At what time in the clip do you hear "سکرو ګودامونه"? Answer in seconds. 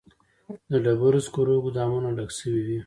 1.27-2.09